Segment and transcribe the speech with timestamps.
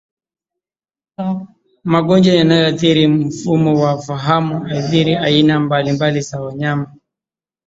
[1.83, 6.93] Magonjwa yanayoathiri mfumo wa fahamu huathiri aina mbalimbali za wanyama